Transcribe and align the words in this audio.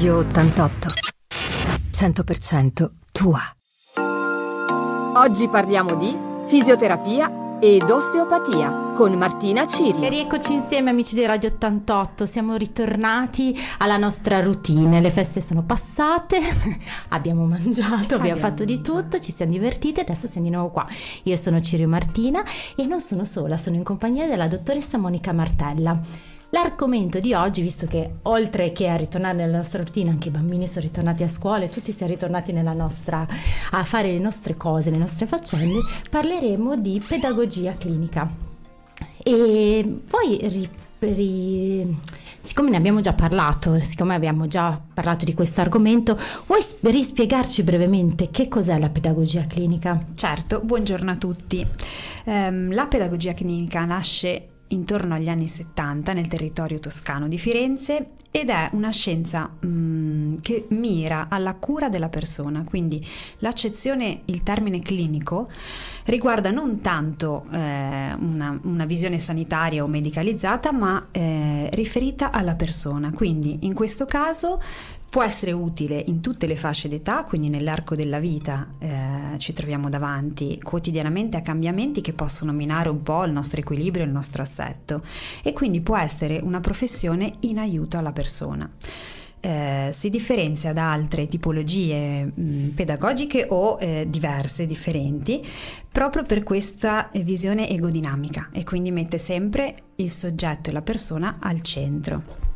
Radio 0.00 0.16
88. 0.16 0.88
100% 1.92 2.88
tua. 3.12 3.38
Oggi 5.12 5.46
parliamo 5.46 5.94
di 5.94 6.16
fisioterapia 6.46 7.58
ed 7.60 7.82
osteopatia 7.82 8.92
con 8.94 9.12
Martina 9.12 9.66
Ciri. 9.66 10.02
E 10.06 10.08
rieccoci 10.08 10.54
insieme 10.54 10.88
amici 10.88 11.14
di 11.14 11.26
Radio 11.26 11.50
88, 11.50 12.24
siamo 12.24 12.56
ritornati 12.56 13.54
alla 13.76 13.98
nostra 13.98 14.40
routine, 14.40 15.02
le 15.02 15.10
feste 15.10 15.42
sono 15.42 15.64
passate, 15.64 16.40
abbiamo 17.08 17.44
mangiato, 17.44 17.92
abbiamo, 17.92 18.22
Abbiamo 18.22 18.40
fatto 18.40 18.64
di 18.64 18.76
mangiato. 18.76 19.02
tutto, 19.02 19.20
ci 19.20 19.32
siamo 19.32 19.52
divertiti, 19.52 20.00
adesso 20.00 20.26
siamo 20.26 20.46
di 20.46 20.54
nuovo 20.54 20.70
qua. 20.70 20.86
Io 21.24 21.36
sono 21.36 21.60
Cirio 21.60 21.88
Martina 21.88 22.42
e 22.74 22.86
non 22.86 23.02
sono 23.02 23.26
sola, 23.26 23.58
sono 23.58 23.76
in 23.76 23.82
compagnia 23.82 24.26
della 24.26 24.48
dottoressa 24.48 24.96
Monica 24.96 25.34
Martella. 25.34 26.29
L'argomento 26.52 27.20
di 27.20 27.32
oggi, 27.32 27.62
visto 27.62 27.86
che 27.86 28.14
oltre 28.22 28.72
che 28.72 28.88
a 28.88 28.96
ritornare 28.96 29.36
nella 29.36 29.58
nostra 29.58 29.82
routine, 29.82 30.10
anche 30.10 30.28
i 30.28 30.32
bambini 30.32 30.66
sono 30.66 30.84
ritornati 30.84 31.22
a 31.22 31.28
scuola 31.28 31.64
e 31.64 31.68
tutti 31.68 31.92
siamo 31.92 32.12
ritornati 32.12 32.52
nostra, 32.52 33.24
a 33.70 33.84
fare 33.84 34.10
le 34.10 34.18
nostre 34.18 34.56
cose, 34.56 34.90
le 34.90 34.96
nostre 34.96 35.26
faccende, 35.26 35.78
parleremo 36.10 36.76
di 36.76 37.00
pedagogia 37.06 37.72
clinica. 37.74 38.28
E 39.22 40.00
poi, 40.08 40.68
ri- 40.98 41.96
siccome 42.40 42.70
ne 42.70 42.76
abbiamo 42.76 43.00
già 43.00 43.12
parlato, 43.12 43.78
siccome 43.80 44.16
abbiamo 44.16 44.48
già 44.48 44.80
parlato 44.92 45.24
di 45.24 45.34
questo 45.34 45.60
argomento, 45.60 46.18
vuoi 46.46 46.60
rispiegarci 46.80 47.62
brevemente 47.62 48.30
che 48.30 48.48
cos'è 48.48 48.76
la 48.76 48.88
pedagogia 48.88 49.46
clinica? 49.46 50.04
Certo, 50.16 50.60
buongiorno 50.64 51.12
a 51.12 51.16
tutti. 51.16 51.64
Ehm, 52.24 52.74
la 52.74 52.88
pedagogia 52.88 53.34
clinica 53.34 53.84
nasce 53.84 54.49
intorno 54.70 55.14
agli 55.14 55.28
anni 55.28 55.48
70 55.48 56.12
nel 56.12 56.28
territorio 56.28 56.78
toscano 56.78 57.28
di 57.28 57.38
Firenze 57.38 58.10
ed 58.32 58.48
è 58.48 58.68
una 58.72 58.90
scienza 58.90 59.50
mm, 59.66 60.36
che 60.40 60.66
mira 60.68 61.26
alla 61.28 61.54
cura 61.54 61.88
della 61.88 62.08
persona, 62.08 62.62
quindi 62.62 63.04
l'accezione, 63.38 64.22
il 64.26 64.44
termine 64.44 64.80
clinico, 64.80 65.50
riguarda 66.04 66.52
non 66.52 66.80
tanto 66.80 67.46
eh, 67.50 67.56
una, 67.56 68.58
una 68.62 68.84
visione 68.84 69.18
sanitaria 69.18 69.82
o 69.82 69.88
medicalizzata, 69.88 70.70
ma 70.70 71.08
eh, 71.10 71.68
riferita 71.72 72.30
alla 72.30 72.54
persona. 72.54 73.10
Quindi 73.10 73.58
in 73.62 73.74
questo 73.74 74.06
caso 74.06 74.60
può 75.10 75.24
essere 75.24 75.50
utile 75.50 76.02
in 76.06 76.20
tutte 76.20 76.46
le 76.46 76.54
fasce 76.54 76.88
d'età, 76.88 77.24
quindi 77.24 77.48
nell'arco 77.48 77.96
della 77.96 78.20
vita 78.20 78.74
eh, 78.78 79.38
ci 79.38 79.52
troviamo 79.52 79.90
davanti 79.90 80.60
quotidianamente 80.62 81.36
a 81.36 81.42
cambiamenti 81.42 82.00
che 82.00 82.12
possono 82.12 82.52
minare 82.52 82.88
un 82.88 83.02
po' 83.02 83.24
il 83.24 83.32
nostro 83.32 83.60
equilibrio, 83.60 84.04
il 84.04 84.12
nostro 84.12 84.42
assetto 84.42 85.02
e 85.42 85.52
quindi 85.52 85.80
può 85.80 85.98
essere 85.98 86.38
una 86.40 86.60
professione 86.60 87.34
in 87.40 87.58
aiuto 87.58 87.98
alla 87.98 88.12
persona. 88.12 88.70
Eh, 89.42 89.88
si 89.92 90.10
differenzia 90.10 90.72
da 90.72 90.92
altre 90.92 91.26
tipologie 91.26 92.24
mh, 92.24 92.68
pedagogiche 92.74 93.46
o 93.48 93.78
eh, 93.80 94.06
diverse, 94.08 94.66
differenti, 94.66 95.44
proprio 95.90 96.22
per 96.22 96.44
questa 96.44 97.10
eh, 97.10 97.22
visione 97.22 97.68
egodinamica 97.68 98.50
e 98.52 98.62
quindi 98.62 98.92
mette 98.92 99.18
sempre 99.18 99.74
il 99.96 100.10
soggetto 100.10 100.70
e 100.70 100.72
la 100.72 100.82
persona 100.82 101.38
al 101.40 101.62
centro. 101.62 102.49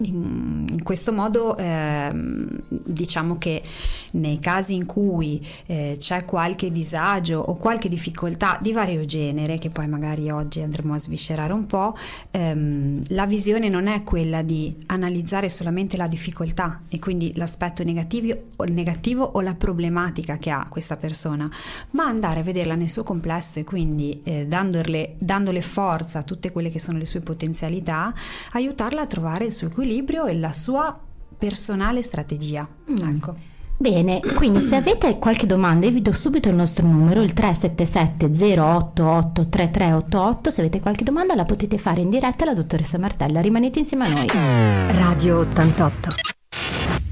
In, 0.00 0.66
in 0.70 0.82
questo 0.84 1.12
modo 1.12 1.56
ehm, 1.56 2.60
diciamo 2.68 3.36
che 3.36 3.62
nei 4.12 4.38
casi 4.38 4.74
in 4.74 4.86
cui 4.86 5.44
eh, 5.66 5.96
c'è 5.98 6.24
qualche 6.24 6.70
disagio 6.70 7.40
o 7.40 7.56
qualche 7.56 7.88
difficoltà 7.88 8.58
di 8.60 8.72
vario 8.72 9.04
genere, 9.04 9.58
che 9.58 9.70
poi 9.70 9.88
magari 9.88 10.30
oggi 10.30 10.60
andremo 10.60 10.94
a 10.94 10.98
sviscerare 10.98 11.52
un 11.52 11.66
po', 11.66 11.96
ehm, 12.30 13.02
la 13.08 13.26
visione 13.26 13.68
non 13.68 13.86
è 13.88 14.02
quella 14.04 14.42
di 14.42 14.76
analizzare 14.86 15.48
solamente 15.48 15.96
la 15.96 16.06
difficoltà 16.06 16.82
e 16.88 16.98
quindi 16.98 17.32
l'aspetto 17.34 17.82
negativo 17.82 18.44
o, 18.56 18.64
negativo 18.64 19.24
o 19.24 19.40
la 19.40 19.54
problematica 19.54 20.38
che 20.38 20.50
ha 20.50 20.66
questa 20.68 20.96
persona, 20.96 21.50
ma 21.90 22.04
andare 22.04 22.40
a 22.40 22.42
vederla 22.42 22.74
nel 22.74 22.88
suo 22.88 23.02
complesso 23.02 23.58
e 23.58 23.64
quindi 23.64 24.20
eh, 24.22 24.46
dandole, 24.46 25.14
dandole 25.18 25.62
forza 25.62 26.20
a 26.20 26.22
tutte 26.22 26.52
quelle 26.52 26.70
che 26.70 26.78
sono 26.78 26.98
le 26.98 27.06
sue 27.06 27.20
potenzialità, 27.20 28.14
aiutarla 28.52 29.02
a 29.02 29.06
trovare 29.06 29.46
il 29.46 29.52
suo 29.52 29.68
equilibrio 29.78 30.26
e 30.26 30.36
la 30.36 30.52
sua 30.52 30.98
personale 31.38 32.02
strategia. 32.02 32.66
Mm. 32.90 33.16
Ecco. 33.16 33.34
Bene, 33.80 34.20
quindi 34.34 34.60
se 34.60 34.74
avete 34.74 35.18
qualche 35.18 35.46
domanda 35.46 35.88
vi 35.88 36.02
do 36.02 36.12
subito 36.12 36.48
il 36.48 36.56
nostro 36.56 36.84
numero, 36.84 37.22
il 37.22 37.32
377 37.32 38.60
088 38.60 39.48
3388, 39.48 40.50
se 40.50 40.60
avete 40.60 40.80
qualche 40.80 41.04
domanda 41.04 41.36
la 41.36 41.44
potete 41.44 41.78
fare 41.78 42.00
in 42.00 42.10
diretta 42.10 42.42
alla 42.42 42.54
dottoressa 42.54 42.98
Martella, 42.98 43.40
rimanete 43.40 43.78
insieme 43.78 44.06
a 44.06 44.08
noi. 44.08 44.26
Radio 44.98 45.38
88. 45.38 46.10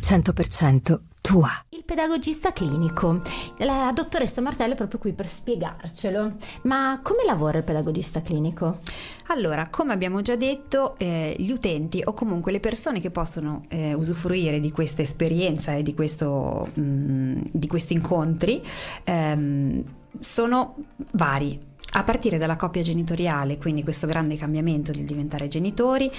100% 0.00 0.98
tua. 1.20 1.50
Pedagogista 1.86 2.52
clinico, 2.52 3.22
la 3.58 3.92
dottoressa 3.94 4.40
Martella 4.40 4.72
è 4.72 4.76
proprio 4.76 4.98
qui 4.98 5.12
per 5.12 5.28
spiegarcelo, 5.28 6.32
ma 6.62 6.98
come 7.00 7.24
lavora 7.24 7.58
il 7.58 7.64
pedagogista 7.64 8.22
clinico? 8.22 8.80
Allora, 9.28 9.68
come 9.68 9.92
abbiamo 9.92 10.20
già 10.20 10.34
detto, 10.34 10.96
eh, 10.98 11.36
gli 11.38 11.52
utenti 11.52 12.02
o 12.04 12.12
comunque 12.12 12.50
le 12.50 12.58
persone 12.58 12.98
che 12.98 13.12
possono 13.12 13.66
eh, 13.68 13.94
usufruire 13.94 14.58
di 14.58 14.72
questa 14.72 15.02
esperienza 15.02 15.74
e 15.74 15.84
di, 15.84 15.94
questo, 15.94 16.68
mh, 16.74 17.50
di 17.52 17.68
questi 17.68 17.94
incontri 17.94 18.60
ehm, 19.04 19.84
sono 20.18 20.74
vari. 21.12 21.74
A 21.92 22.02
partire 22.02 22.36
dalla 22.36 22.56
coppia 22.56 22.82
genitoriale, 22.82 23.56
quindi 23.56 23.82
questo 23.82 24.06
grande 24.06 24.36
cambiamento 24.36 24.92
di 24.92 25.04
diventare 25.04 25.48
genitori, 25.48 26.10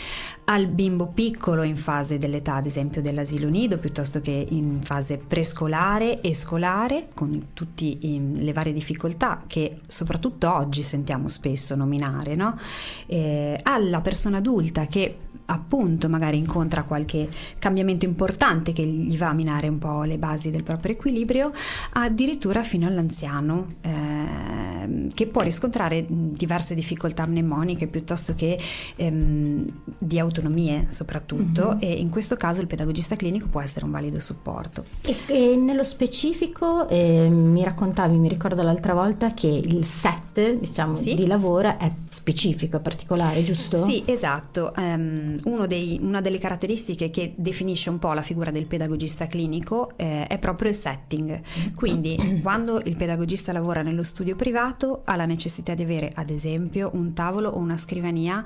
al 0.45 0.67
bimbo 0.67 1.07
piccolo 1.07 1.61
in 1.61 1.75
fase 1.75 2.17
dell'età, 2.17 2.55
ad 2.55 2.65
esempio 2.65 3.01
dell'asilo 3.01 3.47
nido, 3.47 3.77
piuttosto 3.77 4.19
che 4.21 4.47
in 4.49 4.79
fase 4.81 5.17
prescolare 5.17 6.21
e 6.21 6.33
scolare, 6.33 7.09
con 7.13 7.49
tutte 7.53 7.97
le 7.99 8.53
varie 8.53 8.73
difficoltà 8.73 9.43
che 9.45 9.81
soprattutto 9.85 10.51
oggi 10.51 10.81
sentiamo 10.81 11.27
spesso 11.27 11.75
nominare, 11.75 12.35
no? 12.35 12.57
Eh, 13.05 13.59
alla 13.61 14.01
persona 14.01 14.37
adulta 14.37 14.87
che 14.87 15.17
appunto 15.49 16.07
magari 16.09 16.37
incontra 16.37 16.83
qualche 16.83 17.27
cambiamento 17.59 18.05
importante 18.05 18.73
che 18.73 18.83
gli 18.85 19.17
va 19.17 19.29
a 19.29 19.33
minare 19.33 19.67
un 19.67 19.77
po' 19.79 20.03
le 20.03 20.17
basi 20.17 20.51
del 20.51 20.63
proprio 20.63 20.93
equilibrio, 20.93 21.51
addirittura 21.93 22.63
fino 22.63 22.85
all'anziano 22.87 23.75
ehm, 23.81 25.09
che 25.13 25.27
può 25.27 25.41
riscontrare 25.41 26.05
diverse 26.07 26.75
difficoltà 26.75 27.25
mnemoniche 27.25 27.87
piuttosto 27.87 28.35
che 28.35 28.57
ehm, 28.95 29.65
di 29.97 30.19
autonomie 30.19 30.87
soprattutto 30.89 31.71
Mhm. 31.73 31.77
e 31.79 31.91
in 31.93 32.09
questo 32.09 32.35
caso 32.35 32.61
il 32.61 32.67
pedagogista 32.67 33.15
clinico 33.15 33.47
può 33.47 33.61
essere 33.61 33.85
un 33.85 33.91
valido 33.91 34.19
supporto. 34.19 34.83
E, 35.01 35.15
e 35.27 35.55
nello 35.55 35.83
specifico 35.83 36.87
eh, 36.89 37.29
mi 37.29 37.63
raccontavi, 37.63 38.17
mi 38.17 38.27
ricordo 38.29 38.61
l'altra 38.63 38.93
volta 38.93 39.33
che 39.33 39.47
il 39.47 39.85
set 39.85 40.59
diciamo, 40.59 40.95
Sì. 40.97 41.15
di 41.15 41.25
lavoro 41.25 41.77
è 41.79 41.91
specifico, 42.05 42.77
è 42.77 42.79
particolare, 42.79 43.43
giusto? 43.43 43.77
Sì, 43.77 44.03
esatto. 44.05 44.73
Uno 44.77 45.36
dei- 45.67 45.99
una 46.01 46.21
delle 46.21 46.37
caratteristiche 46.37 47.09
che 47.09 47.33
definisce 47.35 47.89
un 47.89 47.99
po' 47.99 48.13
la 48.13 48.21
figura 48.21 48.51
del 48.51 48.65
pedagogista 48.65 49.27
clinico 49.27 49.91
eh, 49.95 50.27
è 50.27 50.37
proprio 50.37 50.69
il 50.69 50.75
setting. 50.75 51.41
Quindi, 51.75 52.17
quando 52.41 52.81
il 52.83 52.95
pedagogista 52.95 53.51
lavora 53.51 53.81
nello 53.81 54.03
studio 54.03 54.35
privato, 54.35 55.01
ha 55.05 55.15
la 55.15 55.25
necessità 55.25 55.73
di 55.73 55.83
avere, 55.83 56.11
ad 56.13 56.29
esempio, 56.29 56.89
un 56.93 57.13
tavolo 57.13 57.49
o 57.49 57.57
una 57.57 57.77
scrivania 57.77 58.43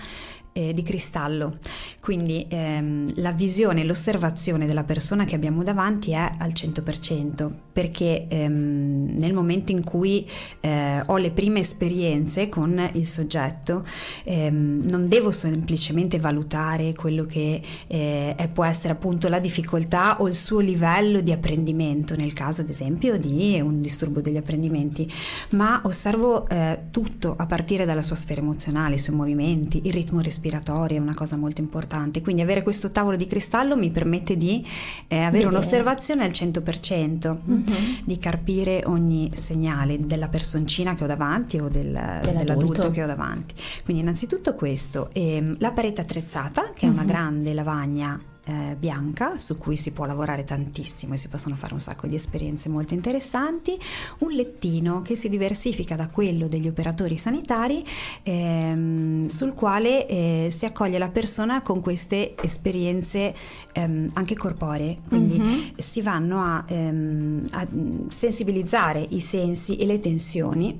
eh, 0.54 0.74
di 0.74 0.84
cristallo. 0.84 1.58
Quindi 2.02 2.46
ehm, 2.50 3.14
la 3.16 3.32
visione, 3.32 3.84
l'osservazione 3.84 4.66
della 4.66 4.84
persona 4.84 5.24
che 5.24 5.36
abbiamo 5.36 5.64
davanti 5.64 6.12
è 6.12 6.32
al 6.38 6.52
100%, 6.52 7.50
perché 7.72 8.26
ehm, 8.28 9.12
nel 9.18 9.34
momento 9.34 9.72
in 9.72 9.84
cui 9.84 10.28
eh, 10.60 11.02
ho 11.06 11.18
le 11.18 11.32
prime 11.32 11.60
esperienze 11.60 12.50
con 12.50 12.90
il 12.94 13.08
soggetto, 13.08 13.86
ehm, 14.24 14.84
non 14.90 15.08
devo 15.08 15.32
semplicemente 15.32 16.20
valutare 16.20 16.94
quello 16.94 17.26
che 17.26 17.62
eh, 17.88 18.36
è- 18.36 18.50
può 18.52 18.66
essere 18.66 18.94
appunto 18.94 19.30
la 19.30 19.40
difficoltà 19.40 20.22
o 20.22 20.28
il 20.28 20.36
suo 20.36 20.60
livello 20.60 21.22
di 21.22 21.32
apprendimento, 21.32 22.16
nel 22.16 22.34
caso 22.34 22.62
ad 22.62 22.70
esempio 22.70 23.18
di 23.18 23.60
un 23.62 23.80
disturbo 23.80 24.20
degli 24.20 24.38
apprendimenti, 24.38 25.10
ma 25.52 25.82
osservo 25.84 26.50
eh, 26.50 26.80
tutto 26.92 27.36
a 27.38 27.46
partire 27.46 27.86
dalla 27.86 28.02
sua 28.02 28.16
sfera 28.16 28.42
emozionale, 28.42 28.96
i 28.96 29.00
suoi 29.00 29.16
movimenti, 29.16 29.82
il 29.86 29.94
ritmo 29.94 30.20
respiratorio 30.20 30.41
è 30.50 30.98
una 30.98 31.14
cosa 31.14 31.38
molto 31.38 31.62
importante. 31.62 32.22
Quindi 32.22 32.42
avere 32.42 32.64
questo 32.64 32.92
tavolo 32.92 33.16
di 33.16 33.28
cristallo 33.28 33.76
mi 33.78 33.92
permette 33.92 34.36
di 34.38 34.66
eh, 35.08 35.18
avere 35.20 35.46
un'osservazione 35.48 36.24
al 36.24 36.32
100%, 36.32 37.40
Mhm. 37.44 37.64
di 38.06 38.18
carpire 38.18 38.84
ogni 38.86 39.32
segnale 39.34 40.06
della 40.06 40.28
personcina 40.28 40.96
che 40.96 41.04
ho 41.04 41.08
davanti 41.08 41.58
o 41.60 41.68
del- 41.70 42.20
dell'adulto 42.24 42.90
che 42.92 43.04
ho 43.04 43.08
davanti. 43.08 43.54
Quindi 43.84 44.02
innanzitutto 44.02 44.54
questo, 44.56 45.10
ehm, 45.14 45.56
la 45.60 45.72
parete 45.72 46.02
attrezzata, 46.02 46.72
che 46.74 46.86
è 46.86 46.90
una 46.90 47.02
Mhm. 47.02 47.08
grande 47.08 47.54
lavagna 47.54 48.20
eh, 48.44 48.76
bianca 48.78 49.38
su 49.38 49.58
cui 49.58 49.78
si 49.78 49.92
può 49.92 50.06
lavorare 50.06 50.44
tantissimo 50.44 51.14
e 51.14 51.18
si 51.18 51.28
possono 51.28 51.56
fare 51.56 51.74
un 51.74 51.80
sacco 51.80 52.08
di 52.08 52.16
esperienze 52.16 52.70
molto 52.70 52.94
interessanti, 52.94 53.78
un 54.20 54.32
lettino 54.32 55.02
che 55.02 55.16
si 55.16 55.30
diversifica 55.30 55.96
da 55.96 56.08
quello 56.08 56.48
degli 56.48 56.68
operatori 56.68 57.18
sanitari 57.18 57.86
ehm, 58.24 59.28
sul 59.28 59.54
quale 59.54 60.08
eh, 60.08 60.48
si 60.52 60.66
accoglie 60.66 60.98
la 60.98 61.10
persona 61.10 61.62
con 61.62 61.82
queste 61.82 62.34
esperienze 62.42 63.34
ehm, 63.74 64.10
anche 64.14 64.36
corporee, 64.36 64.98
quindi 65.08 65.40
mm-hmm. 65.40 65.60
si 65.78 66.02
vanno 66.02 66.42
a, 66.42 66.64
ehm, 66.68 67.48
a 67.52 67.68
sensibilizzare 68.08 69.06
i 69.10 69.22
sensi 69.22 69.78
e 69.78 69.86
le 69.86 70.00
tensioni, 70.00 70.80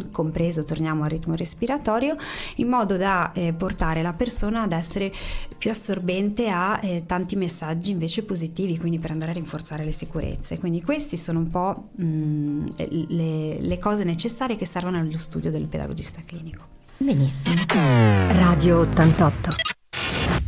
compreso 0.10 0.64
torniamo 0.64 1.04
al 1.04 1.10
ritmo 1.10 1.34
respiratorio, 1.34 2.16
in 2.56 2.68
modo 2.68 2.96
da 2.96 3.32
eh, 3.32 3.52
portare 3.52 4.02
la 4.02 4.12
persona 4.12 4.62
ad 4.62 4.72
essere 4.72 5.12
più 5.56 5.70
assorbente 5.70 6.48
a 6.48 6.80
eh, 6.82 7.04
tanti 7.06 7.36
messaggi 7.36 7.90
invece 7.90 8.22
positivi, 8.22 8.78
quindi 8.78 8.98
per 8.98 9.10
andare 9.10 9.30
a 9.30 9.34
rinforzare 9.34 9.84
le 9.84 9.92
sicurezze. 9.92 10.58
Quindi 10.58 10.82
questi 10.82 11.16
sono 11.16 11.38
un 11.38 11.50
po' 11.50 11.88
mh, 11.94 12.04
mm, 12.04 12.66
le, 13.08 13.60
le 13.60 13.78
cose 13.78 14.04
necessarie 14.04 14.56
che 14.56 14.66
servono 14.66 14.98
allo 14.98 15.18
studio 15.18 15.50
del 15.50 15.66
pedagogista 15.66 16.20
clinico. 16.24 16.80
Benissimo. 16.96 17.56
Radio 17.68 18.80
88. 18.80 19.50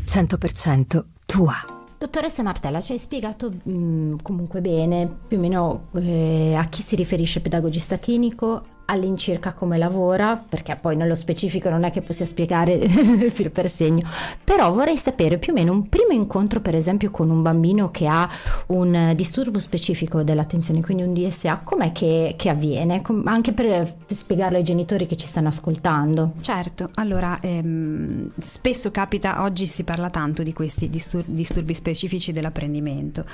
100% 0.06 1.02
tua. 1.26 1.54
Dottoressa 1.98 2.42
Martella, 2.42 2.80
ci 2.80 2.92
hai 2.92 2.98
spiegato 2.98 3.50
mh, 3.50 3.72
mm, 3.72 4.14
comunque 4.22 4.60
bene 4.60 5.08
più 5.26 5.38
o 5.38 5.40
meno 5.40 5.88
eh, 5.94 6.54
a 6.54 6.64
chi 6.66 6.82
si 6.82 6.96
riferisce 6.96 7.40
pedagogista 7.40 7.98
clinico, 7.98 8.62
all'incirca 8.86 9.52
come 9.52 9.78
lavora, 9.78 10.36
perché 10.36 10.76
poi 10.80 10.96
nello 10.96 11.14
specifico 11.14 11.68
non 11.70 11.84
è 11.84 11.90
che 11.90 12.02
possiamo 12.02 12.30
spiegare 12.30 12.88
filo 13.30 13.50
per 13.50 13.68
segno, 13.68 14.08
però 14.42 14.72
vorrei 14.72 14.96
sapere 14.96 15.38
più 15.38 15.52
o 15.52 15.56
meno 15.56 15.72
un 15.72 15.88
primo 15.88 16.12
incontro 16.12 16.60
per 16.60 16.74
esempio 16.74 17.10
con 17.10 17.30
un 17.30 17.42
bambino 17.42 17.90
che 17.90 18.06
ha 18.06 18.28
un 18.66 19.12
disturbo 19.14 19.58
specifico 19.58 20.22
dell'attenzione, 20.22 20.80
quindi 20.80 21.02
un 21.02 21.14
DSA, 21.14 21.60
com'è 21.64 21.92
che, 21.92 22.34
che 22.36 22.48
avviene? 22.48 23.02
Com- 23.02 23.26
anche 23.26 23.52
per 23.52 23.92
spiegarlo 24.06 24.56
ai 24.56 24.64
genitori 24.64 25.06
che 25.06 25.16
ci 25.16 25.26
stanno 25.26 25.48
ascoltando. 25.48 26.32
Certo, 26.40 26.90
allora 26.94 27.38
ehm, 27.40 28.30
spesso 28.38 28.90
capita, 28.90 29.42
oggi 29.42 29.66
si 29.66 29.84
parla 29.84 30.10
tanto 30.10 30.42
di 30.42 30.52
questi 30.52 30.90
distur- 30.90 31.26
disturbi 31.26 31.74
specifici 31.74 32.32
dell'apprendimento. 32.32 33.24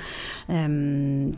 Ehm, 0.47 1.29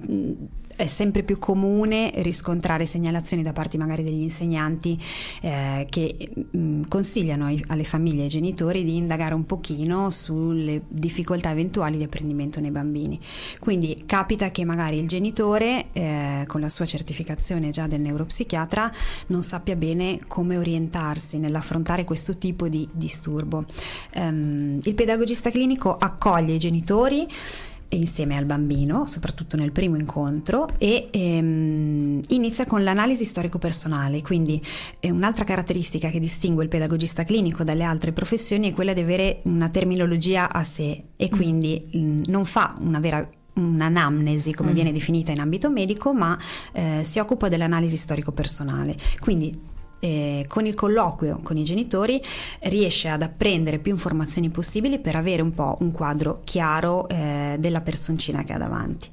è 0.76 0.88
sempre 0.88 1.24
più 1.24 1.38
comune 1.38 2.12
riscontrare 2.16 2.86
segnalazioni 2.86 3.44
da 3.44 3.54
parte 3.54 3.78
magari 3.78 4.03
degli 4.04 4.22
insegnanti 4.22 5.00
eh, 5.42 5.88
che 5.90 6.30
mh, 6.34 6.58
mm, 6.58 6.84
consigliano 6.88 7.46
ai, 7.46 7.64
alle 7.68 7.84
famiglie 7.84 8.22
e 8.22 8.24
ai 8.24 8.30
genitori 8.30 8.84
di 8.84 8.96
indagare 8.96 9.34
un 9.34 9.46
pochino 9.46 10.10
sulle 10.10 10.84
difficoltà 10.88 11.52
eventuali 11.52 11.98
di 11.98 12.04
apprendimento 12.04 12.60
nei 12.60 12.72
bambini. 12.72 13.20
Quindi 13.60 14.04
capita 14.06 14.52
che 14.52 14.66
magari 14.66 14.98
il 14.98 15.08
genitore 15.08 15.88
eh, 15.94 16.44
con 16.48 16.62
la 16.62 16.70
sua 16.70 16.86
certificazione 16.86 17.70
già 17.70 17.88
del 17.88 18.02
neuropsichiatra 18.02 18.92
non 19.28 19.44
sappia 19.44 19.76
bene 19.76 20.20
come 20.28 20.58
orientarsi 20.58 21.40
nell'affrontare 21.40 22.04
questo 22.04 22.38
tipo 22.38 22.68
di 22.68 22.88
disturbo. 22.92 23.66
Um, 24.16 24.80
il 24.84 24.94
pedagogista 24.94 25.50
clinico 25.50 25.98
accoglie 25.98 26.54
i 26.54 26.60
genitori 26.60 27.28
insieme 27.96 28.38
al 28.38 28.46
bambino, 28.46 29.06
soprattutto 29.06 29.58
nel 29.58 29.72
primo 29.72 29.96
incontro, 29.96 30.70
e 30.78 31.10
ehm, 31.12 32.22
inizia 32.30 32.66
con 32.66 32.84
l'analisi 32.84 33.26
storico-personale. 33.26 34.22
Quindi 34.22 34.62
eh, 35.00 35.10
un'altra 35.10 35.44
caratteristica 35.44 36.10
che 36.10 36.20
distingue 36.20 36.64
il 36.64 36.70
pedagogista 36.70 37.24
clinico 37.24 37.64
dalle 37.64 37.84
altre 37.84 38.12
professioni 38.12 38.72
è 38.72 38.74
quella 38.74 38.94
di 38.94 39.02
avere 39.02 39.40
una 39.44 39.70
terminologia 39.70 40.52
a 40.52 40.64
sé 40.64 41.04
e 41.16 41.30
mm. 41.32 41.36
quindi 41.36 41.90
mh, 41.92 42.22
non 42.28 42.46
fa 42.46 42.76
una 42.80 43.00
vera 43.00 43.28
un'anamnesi 43.56 44.54
come 44.54 44.72
mm. 44.72 44.74
viene 44.74 44.92
definita 44.92 45.32
in 45.32 45.40
ambito 45.40 45.70
medico, 45.70 46.14
ma 46.14 46.38
eh, 46.72 47.02
si 47.04 47.20
occupa 47.20 47.48
dell'analisi 47.48 47.98
storico-personale. 47.98 48.96
Quindi 49.20 49.72
eh, 50.04 50.44
con 50.50 50.66
il 50.66 50.76
colloquio 50.76 51.40
con 51.42 51.56
i 51.56 51.64
genitori 51.64 52.22
riesce 52.64 53.08
ad 53.08 53.22
apprendere 53.22 53.80
più 53.80 53.94
informazioni 53.94 54.50
possibili 54.50 55.00
per 55.00 55.16
avere 55.16 55.42
un 55.42 55.54
po' 55.54 55.78
un 55.80 55.92
quadro 55.92 56.42
chiaro 56.44 57.08
eh, 57.08 57.56
della 57.58 57.80
personcina 57.80 58.44
che 58.44 58.52
ha 58.52 58.58
davanti. 58.58 59.08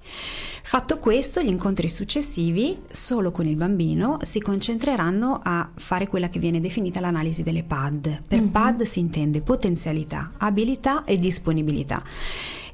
Fatto 0.62 0.98
questo, 0.98 1.42
gli 1.42 1.48
incontri 1.48 1.88
successivi, 1.88 2.80
solo 2.90 3.32
con 3.32 3.46
il 3.46 3.56
bambino, 3.56 4.18
si 4.22 4.40
concentreranno 4.40 5.40
a 5.42 5.68
fare 5.74 6.06
quella 6.06 6.28
che 6.28 6.38
viene 6.38 6.60
definita 6.60 7.00
l'analisi 7.00 7.42
delle 7.42 7.64
PAD. 7.64 8.22
Per 8.26 8.40
mm-hmm. 8.40 8.48
PAD 8.48 8.82
si 8.82 9.00
intende 9.00 9.40
potenzialità, 9.40 10.32
abilità 10.38 11.04
e 11.04 11.18
disponibilità 11.18 12.02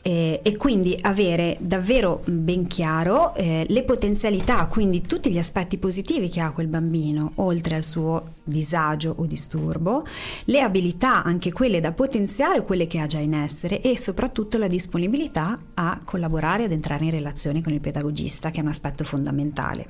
eh, 0.06 0.38
e 0.41 0.56
quindi 0.56 0.97
avere 1.00 1.56
davvero 1.58 2.23
ben 2.26 2.69
chiaro 2.69 3.35
eh, 3.35 3.67
le 3.69 3.82
potenzialità, 3.82 4.67
quindi 4.67 5.03
tutti 5.03 5.32
gli 5.32 5.38
aspetti 5.38 5.79
positivi 5.79 6.29
che 6.29 6.38
ha 6.38 6.53
quel 6.53 6.69
bambino, 6.69 7.32
oltre 7.37 7.75
al 7.75 7.82
suo 7.82 8.35
disagio 8.44 9.17
o 9.19 9.26
disturbo, 9.26 10.06
le 10.44 10.61
abilità, 10.61 11.25
anche 11.25 11.50
quelle 11.50 11.81
da 11.81 11.91
potenziare, 11.91 12.62
quelle 12.62 12.87
che 12.87 13.00
ha 13.00 13.06
già 13.06 13.19
in 13.19 13.35
essere 13.35 13.81
e 13.81 13.99
soprattutto 13.99 14.58
la 14.58 14.69
disponibilità 14.69 15.58
a 15.75 15.99
collaborare, 16.05 16.64
ad 16.64 16.70
entrare 16.70 17.06
in 17.06 17.11
relazione 17.11 17.61
con 17.61 17.73
il 17.73 17.81
pedagogista, 17.81 18.53
che 18.53 18.58
è 18.58 18.62
un 18.62 18.69
aspetto 18.69 19.03
fondamentale. 19.03 19.87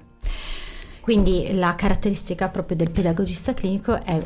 Quindi 1.02 1.52
la 1.52 1.74
caratteristica 1.74 2.48
proprio 2.48 2.78
del 2.78 2.90
pedagogista 2.90 3.52
clinico 3.52 4.02
è 4.02 4.18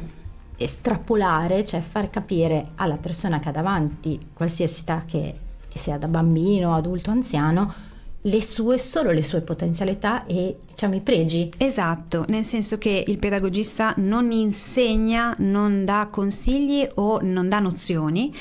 estrapolare, 0.56 1.64
cioè 1.64 1.80
far 1.80 2.10
capire 2.10 2.68
alla 2.76 2.96
persona 2.96 3.40
che 3.40 3.48
ha 3.48 3.52
davanti, 3.52 4.20
qualsiasi 4.32 4.82
età 4.82 5.02
che 5.04 5.48
che 5.70 5.78
sia 5.78 5.96
da 5.96 6.08
bambino, 6.08 6.74
adulto, 6.74 7.10
anziano, 7.10 7.88
le 8.22 8.42
sue, 8.42 8.78
solo 8.78 9.12
le 9.12 9.22
sue 9.22 9.40
potenzialità 9.40 10.26
e 10.26 10.56
diciamo 10.66 10.94
i 10.94 11.00
pregi. 11.00 11.50
Esatto, 11.56 12.24
nel 12.28 12.44
senso 12.44 12.76
che 12.76 13.04
il 13.06 13.18
pedagogista 13.18 13.94
non 13.96 14.30
insegna, 14.30 15.34
non 15.38 15.84
dà 15.84 16.08
consigli 16.10 16.86
o 16.96 17.20
non 17.22 17.48
dà 17.48 17.60
nozioni, 17.60 18.34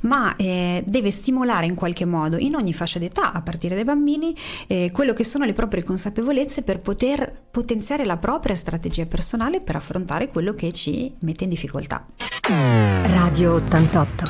ma 0.00 0.34
eh, 0.36 0.82
deve 0.84 1.10
stimolare 1.10 1.66
in 1.66 1.74
qualche 1.74 2.04
modo 2.04 2.38
in 2.38 2.54
ogni 2.54 2.74
fascia 2.74 2.98
d'età, 2.98 3.32
a 3.32 3.42
partire 3.42 3.74
dai 3.74 3.84
bambini, 3.84 4.34
eh, 4.66 4.90
quello 4.92 5.12
che 5.12 5.24
sono 5.24 5.44
le 5.44 5.52
proprie 5.52 5.84
consapevolezze 5.84 6.62
per 6.62 6.80
poter 6.80 7.32
potenziare 7.50 8.04
la 8.04 8.16
propria 8.16 8.54
strategia 8.54 9.06
personale 9.06 9.60
per 9.60 9.76
affrontare 9.76 10.28
quello 10.28 10.54
che 10.54 10.72
ci 10.72 11.14
mette 11.20 11.44
in 11.44 11.50
difficoltà. 11.50 12.04
Radio 12.42 13.54
88 13.54 14.24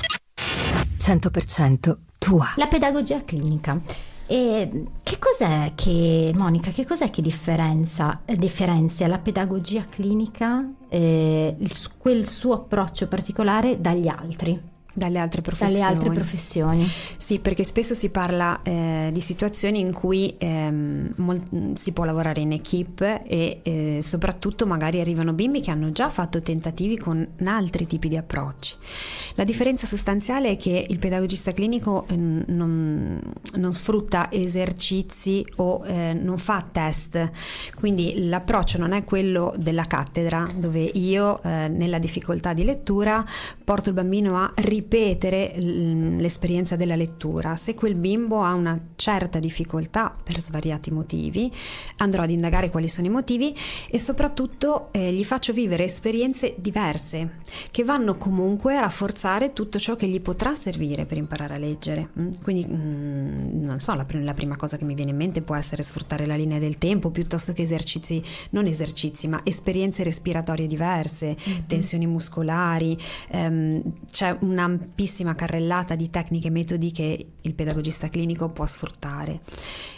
100% 0.99 2.10
tua. 2.21 2.53
La 2.57 2.67
pedagogia 2.67 3.25
clinica. 3.25 3.81
E 4.27 4.85
che 5.03 5.19
cos'è 5.19 5.73
che, 5.75 6.31
Monica, 6.37 6.71
che 6.71 6.85
cos'è 6.85 7.11
che 7.11 7.23
differenzia, 7.23 8.21
differenzia 8.37 9.09
la 9.09 9.19
pedagogia 9.19 9.87
clinica, 9.89 10.65
eh, 10.89 11.57
il, 11.59 11.73
quel 11.97 12.29
suo 12.29 12.53
approccio 12.53 13.09
particolare 13.09 13.81
dagli 13.81 14.07
altri? 14.07 14.61
Dalle 15.01 15.19
altre 15.19 15.41
professioni. 15.41 15.81
Dalle 15.81 15.95
altre 15.95 16.11
professioni. 16.11 16.87
Sì, 17.17 17.39
perché 17.39 17.65
spesso 17.65 17.95
si 17.95 18.11
parla 18.11 18.61
eh, 18.63 19.09
di 19.11 19.23
situazioni 19.23 19.81
in 19.81 19.95
cui 19.95 20.35
ehm, 20.37 21.15
mol- 21.17 21.73
si 21.75 21.93
può 21.93 22.05
lavorare 22.05 22.43
in 22.43 22.53
equip 22.53 23.01
e 23.01 23.61
eh, 23.63 24.01
soprattutto 24.03 24.67
magari 24.67 25.01
arrivano 25.01 25.33
bimbi 25.33 25.63
che 25.63 25.71
hanno 25.71 25.91
già 25.91 26.11
fatto 26.11 26.43
tentativi 26.43 26.99
con 26.99 27.27
altri 27.45 27.87
tipi 27.87 28.09
di 28.09 28.19
approcci. 28.19 28.77
La 29.37 29.45
differenza 29.45 29.87
sostanziale 29.87 30.51
è 30.51 30.57
che 30.59 30.85
il 30.87 30.99
pedagogista 30.99 31.55
clinico 31.55 32.05
eh, 32.07 32.17
non, 32.17 33.19
non, 33.55 33.73
sfrutta 33.73 34.31
esercizi 34.31 35.47
o 35.57 35.83
eh, 35.87 36.13
non 36.13 36.37
fa 36.37 36.63
test, 36.71 37.31
quindi 37.75 38.29
l'approccio 38.29 38.77
non 38.77 38.93
è 38.93 39.05
quello 39.05 39.55
della 39.57 39.87
cattedra 39.87 40.47
dove 40.55 40.81
io 40.81 41.43
eh, 41.43 41.69
nella 41.69 41.99
difficoltà 41.99 42.53
di 42.53 42.65
lettura 42.65 43.25
porto 43.65 43.89
il 43.89 43.95
bambino 43.95 44.37
a 44.37 44.53
ripetere 44.57 44.89
ripetere 44.91 45.55
l'esperienza 45.57 46.75
della 46.75 46.97
lettura. 46.97 47.55
Se 47.55 47.75
quel 47.75 47.95
bimbo 47.95 48.43
ha 48.43 48.55
una 48.55 48.79
certa 48.97 49.39
difficoltà 49.39 50.15
per 50.21 50.41
svariati 50.41 50.91
motivi, 50.91 51.51
andrò 51.99 52.25
ad 52.25 52.31
indagare 52.31 52.71
quali 52.71 52.89
sono 52.89 53.07
i 53.07 53.11
motivi 53.11 53.55
e 53.89 54.01
soprattutto 54.01 54.89
eh, 54.91 55.13
gli 55.13 55.25
faccio 55.25 55.53
vivere 55.53 55.85
esperienze 55.85 56.55
diverse 56.59 57.39
che 57.71 57.85
vanno 57.85 58.17
comunque 58.17 58.77
a 58.77 58.81
rafforzare 58.81 59.53
tutto 59.53 59.79
ciò 59.79 59.95
che 59.95 60.09
gli 60.09 60.21
potrà 60.21 60.55
servire 60.55 61.05
per 61.07 61.19
imparare 61.19 61.55
a 61.55 61.59
leggere. 61.59 62.09
Mm? 62.19 62.31
Quindi, 62.43 62.67
mm, 62.67 63.65
non 63.65 63.79
so, 63.79 63.95
la, 63.95 64.05
la 64.11 64.35
prima 64.35 64.57
cosa 64.57 64.77
che 64.77 64.85
mi 64.85 64.95
viene 64.95 65.13
in 65.13 65.17
mente 65.17 65.41
può 65.41 65.55
essere 65.55 65.85
sfruttare 65.85 66.27
la 66.27 66.35
linea 66.35 66.59
del 66.59 66.79
tempo 66.79 67.11
piuttosto 67.11 67.53
che 67.53 67.63
esercizi, 67.63 68.21
non 68.51 68.67
esercizi, 68.67 69.29
ma 69.29 69.41
esperienze 69.45 70.03
respiratorie 70.03 70.67
diverse, 70.67 71.37
mm-hmm. 71.37 71.61
tensioni 71.69 72.07
muscolari. 72.09 72.99
Ehm, 73.29 73.83
c'è 74.11 74.37
una 74.41 74.67
un'ampissima 74.71 75.35
carrellata 75.35 75.95
di 75.95 76.11
tecniche 76.11 76.49
e 76.49 76.51
metodi 76.51 76.93
che 76.93 77.27
il 77.41 77.55
pedagogista 77.55 78.09
clinico 78.09 78.49
può 78.49 78.67
sfruttare. 78.67 79.41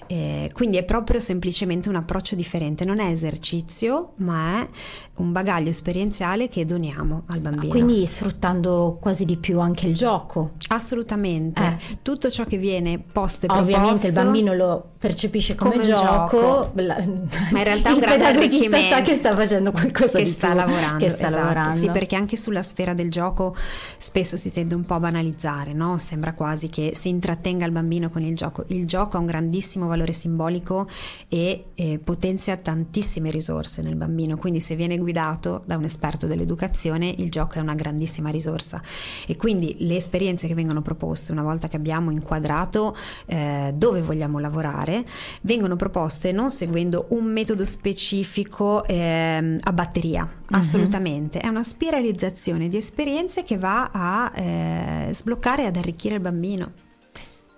Eh, 0.07 0.51
quindi 0.53 0.77
è 0.77 0.85
proprio 0.85 1.21
semplicemente 1.21 1.89
un 1.89 1.97
approccio 1.97 2.35
differente, 2.35 2.85
non 2.85 2.99
è 3.01 3.07
esercizio, 3.07 4.13
ma 4.17 4.61
è 4.63 4.69
un 5.17 5.33
bagaglio 5.33 5.71
esperienziale 5.71 6.49
che 6.49 6.67
doniamo 6.67 7.23
al 7.27 7.41
bambino. 7.41 7.71
Quindi 7.71 8.07
sfruttando 8.07 8.99
quasi 9.01 9.25
di 9.25 9.37
più 9.37 9.61
anche 9.61 9.87
il 9.87 9.95
gioco. 9.95 10.53
Assolutamente, 10.69 11.63
Eh. 11.63 11.99
tutto 12.03 12.31
ciò 12.31 12.45
che 12.45 12.57
viene 12.57 12.99
posto 12.99 13.47
e 13.47 13.49
proposto. 13.49 13.73
Ovviamente 13.75 14.07
il 14.09 14.13
bambino 14.13 14.53
lo 14.55 14.91
percepisce 14.99 15.55
come, 15.55 15.73
Come 15.73 15.85
gioco, 15.85 16.39
gioco. 16.39 16.71
la- 16.75 17.03
Ma 17.51 17.59
in 17.59 17.65
realtà 17.65 17.91
il 17.91 18.01
pedagogista 18.01 18.81
sa 18.89 19.01
che 19.03 19.15
sta 19.15 19.35
facendo 19.35 19.73
qualcosa 19.73 20.19
che 20.19 20.25
di 20.25 20.31
sta 20.31 20.49
più, 20.49 20.57
lavorando, 20.57 21.05
che 21.05 21.11
sta 21.11 21.27
esatto. 21.27 21.43
lavorando. 21.43 21.77
Sì, 21.79 21.89
perché 21.91 22.17
anche 22.17 22.37
sulla 22.37 22.63
sfera 22.63 22.93
del 22.95 23.11
gioco 23.11 23.55
spesso 23.99 24.37
si 24.37 24.51
tende 24.63 24.75
un 24.77 24.85
po' 24.85 24.95
a 24.95 25.01
banalizzare, 25.01 25.73
no? 25.73 25.99
Sembra 25.99 26.35
quasi 26.35 26.69
che 26.69 26.93
si 26.95 27.09
intrattenga 27.09 27.67
il 27.67 27.73
bambino 27.73 28.09
con 28.09 28.23
il 28.23 28.37
gioco. 28.37 28.65
Il 28.69 28.87
gioco 28.87 29.17
ha 29.17 29.21
un 29.21 29.27
grandissimo 29.27 29.87
valore 29.87 30.13
simbolico 30.13 30.89
e 31.29 31.67
eh, 31.75 31.99
potenzia 32.03 32.57
tantissime 32.57 33.31
risorse 33.31 33.83
nel 33.83 33.97
bambino, 33.97 34.37
quindi 34.37 34.61
se 34.61 34.77
viene 34.77 34.97
guidato 34.99 35.63
da 35.67 35.77
un 35.77 35.85
esperto 35.85 36.27
dell'educazione, 36.27 37.13
il 37.19 37.31
gioco 37.31 37.55
è 37.55 37.61
una 37.61 37.75
grandissima 37.75 38.31
risorsa. 38.31 38.81
E 39.27 39.37
quindi 39.37 39.77
le 39.81 39.97
esperienze 39.97 40.47
che 40.47 40.55
vengono 40.55 40.83
proposte 40.83 41.33
una 41.33 41.43
volta 41.43 41.69
che 41.69 41.77
abbiamo 41.77 42.11
inquadrato 42.11 42.97
eh, 43.27 43.73
dove 43.75 44.01
vogliamo 44.03 44.39
lavorare, 44.39 45.05
vengono 45.43 45.77
proposte 45.77 46.31
non 46.33 46.51
seguendo 46.51 47.07
un 47.09 47.25
metodo 47.25 47.65
specifico 47.65 48.85
ehm, 48.85 49.59
a 49.61 49.73
batteria, 49.73 50.29
assolutamente. 50.57 51.39
È 51.41 51.49
una 51.49 51.63
spiralizzazione 51.63 52.69
di 52.69 52.77
esperienze 52.77 53.43
che 53.43 53.59
va 53.59 53.91
a 53.93 54.33
eh, 54.35 55.09
sbloccare 55.13 55.63
e 55.63 55.67
ad 55.67 55.77
arricchire 55.77 56.15
il 56.17 56.21
bambino. 56.21 56.73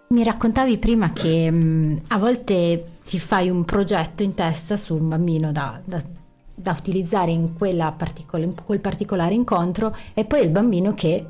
Mi 0.08 0.22
raccontavi 0.22 0.78
prima 0.78 1.12
che 1.12 1.50
mh, 1.50 2.02
a 2.08 2.18
volte 2.18 2.84
ti 3.04 3.18
fai 3.18 3.48
un 3.50 3.64
progetto 3.64 4.22
in 4.22 4.34
testa 4.34 4.76
su 4.76 4.94
un 4.94 5.08
bambino 5.08 5.50
da, 5.50 5.80
da- 5.84 6.02
da 6.56 6.70
utilizzare 6.78 7.32
in, 7.32 7.54
quella 7.58 7.90
particola- 7.90 8.44
in 8.44 8.54
quel 8.64 8.78
particolare 8.78 9.34
incontro 9.34 9.96
e 10.14 10.24
poi 10.24 10.42
il 10.42 10.50
bambino 10.50 10.94
che 10.94 11.26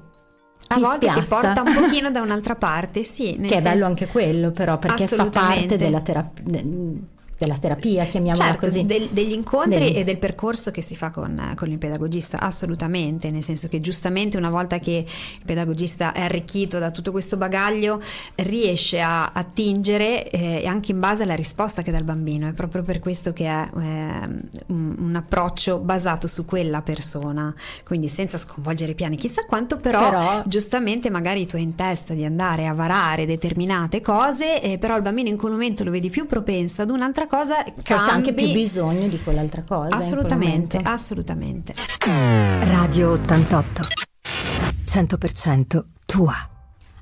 A 0.68 0.78
volte 0.78 1.10
ti 1.14 1.22
porta 1.22 1.62
un 1.62 1.72
pochino 1.80 2.10
da 2.10 2.20
un'altra 2.20 2.56
parte, 2.56 3.04
sì. 3.04 3.32
che 3.40 3.46
è 3.46 3.48
bello 3.48 3.60
senso- 3.60 3.84
anche 3.86 4.06
quello 4.08 4.50
però 4.50 4.76
perché 4.78 5.06
fa 5.06 5.26
parte 5.26 5.76
della, 5.76 6.00
terap- 6.00 6.40
de- 6.42 6.64
della 7.44 7.58
terapia, 7.58 8.04
chiamiamola 8.04 8.44
Certo, 8.44 8.66
così. 8.66 8.84
del- 8.84 9.08
degli 9.10 9.32
incontri 9.32 9.78
Degli- 9.78 9.96
e 9.98 10.04
del 10.04 10.18
percorso 10.18 10.70
che 10.70 10.82
si 10.82 10.96
fa 10.96 11.10
con, 11.10 11.52
con 11.54 11.70
il 11.70 11.78
pedagogista, 11.78 12.40
assolutamente, 12.40 13.30
nel 13.30 13.42
senso 13.42 13.68
che 13.68 13.80
giustamente 13.80 14.36
una 14.36 14.50
volta 14.50 14.78
che 14.78 15.04
il 15.06 15.42
pedagogista 15.44 16.12
è 16.12 16.20
arricchito 16.22 16.78
da 16.78 16.90
tutto 16.90 17.10
questo 17.10 17.36
bagaglio, 17.36 18.00
riesce 18.36 19.00
a 19.00 19.30
attingere 19.32 20.28
eh, 20.30 20.66
anche 20.66 20.92
in 20.92 21.00
base 21.00 21.22
alla 21.22 21.34
risposta 21.34 21.82
che 21.82 21.90
dà 21.90 21.98
il 21.98 22.04
bambino, 22.04 22.48
è 22.48 22.52
proprio 22.52 22.82
per 22.82 22.98
questo 23.00 23.32
che 23.32 23.46
è 23.46 23.68
ehm, 23.74 24.40
un, 24.68 24.94
un 24.98 25.16
approccio 25.16 25.78
basato 25.78 26.26
su 26.26 26.44
quella 26.44 26.82
persona, 26.82 27.54
quindi 27.84 28.08
senza 28.08 28.36
sconvolgere 28.38 28.92
i 28.92 28.94
piani 28.94 29.16
chissà 29.16 29.44
quanto, 29.44 29.78
però, 29.78 30.10
Però- 30.10 30.42
giustamente 30.46 31.10
magari 31.10 31.46
tu 31.46 31.56
hai 31.56 31.62
in 31.62 31.74
testa 31.74 32.14
di 32.14 32.24
andare 32.24 32.66
a 32.66 32.72
varare 32.74 33.26
determinate 33.26 34.00
cose, 34.00 34.60
eh, 34.62 34.78
però 34.78 34.96
il 34.96 35.02
bambino 35.02 35.28
in 35.28 35.36
quel 35.36 35.52
momento 35.52 35.84
lo 35.84 35.90
vedi 35.90 36.10
più 36.10 36.26
propenso 36.26 36.82
ad 36.82 36.90
un'altra 36.90 37.26
cosa, 37.26 37.33
Forse 37.34 37.52
ha 37.52 38.10
anche 38.12 38.32
cambi- 38.32 38.44
più 38.44 38.52
bisogno 38.52 39.08
di 39.08 39.20
quell'altra 39.20 39.64
cosa. 39.66 39.96
Assolutamente, 39.96 40.76
assolutamente. 40.76 41.74
Radio 42.04 43.10
88. 43.10 43.82
100% 44.84 45.84
tua. 46.06 46.53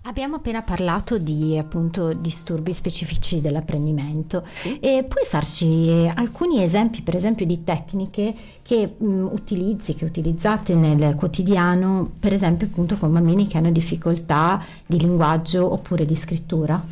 Abbiamo 0.05 0.35
appena 0.37 0.63
parlato 0.63 1.17
di 1.17 1.57
appunto 1.57 2.13
disturbi 2.13 2.73
specifici 2.73 3.41
dell'apprendimento 3.41 4.45
Sì. 4.51 4.81
e 4.81 5.05
puoi 5.05 5.25
farci 5.25 6.11
alcuni 6.13 6.61
esempi, 6.65 7.03
per 7.03 7.15
esempio, 7.15 7.47
di 7.47 7.63
tecniche 7.63 8.35
che 8.63 8.95
mh, 8.99 9.29
utilizzi, 9.31 9.95
che 9.95 10.05
utilizzate 10.05 10.75
nel 10.75 11.15
quotidiano, 11.15 12.11
per 12.19 12.33
esempio 12.35 12.67
appunto 12.67 12.97
con 12.97 13.13
bambini 13.13 13.47
che 13.47 13.59
hanno 13.59 13.71
difficoltà 13.71 14.61
di 14.85 14.99
linguaggio 14.99 15.73
oppure 15.73 16.05
di 16.05 16.17
scrittura? 16.17 16.85